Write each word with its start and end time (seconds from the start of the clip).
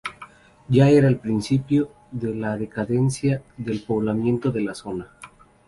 Ya 0.67 0.89
era 0.89 1.07
el 1.07 1.17
principio 1.19 1.91
de 2.09 2.33
la 2.33 2.57
decadencia 2.57 3.43
del 3.55 3.83
poblamiento 3.83 4.49
de 4.51 4.61
la 4.61 4.73
zona. 4.73 5.11